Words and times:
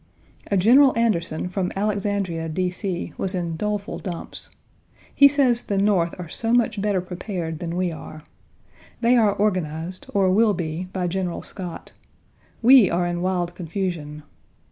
A 0.49 0.57
General 0.57 0.97
Anderson 0.97 1.47
from 1.47 1.71
Alexandria, 1.75 2.49
D. 2.49 2.71
C., 2.71 3.13
was 3.19 3.35
in 3.35 3.55
doleful 3.55 3.99
dumps. 3.99 4.49
He 5.13 5.27
says 5.27 5.61
the 5.61 5.77
North 5.77 6.15
are 6.17 6.27
so 6.27 6.51
much 6.51 6.81
better 6.81 7.01
prepared 7.01 7.59
than 7.59 7.75
we 7.77 7.91
are. 7.91 8.23
They 9.01 9.15
are 9.15 9.31
organized, 9.33 10.07
or 10.11 10.31
will 10.31 10.55
be, 10.55 10.87
by 10.91 11.05
General 11.07 11.43
Scott. 11.43 11.91
We 12.63 12.89
are 12.89 13.05
in 13.05 13.21
wild 13.21 13.53
confusion. 13.53 14.23